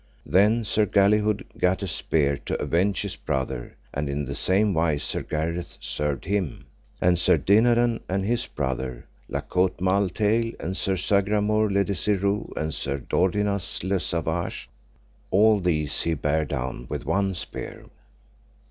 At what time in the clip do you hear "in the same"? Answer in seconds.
4.09-4.73